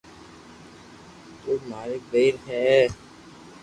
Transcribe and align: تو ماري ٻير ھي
تو 1.41 1.51
ماري 1.69 1.97
ٻير 2.09 2.33
ھي 2.47 2.67